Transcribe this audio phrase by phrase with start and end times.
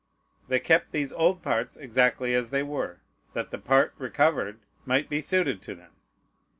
[0.47, 3.01] They kept these old parts exactly as they were,
[3.35, 5.91] that the part recovered might be suited to them.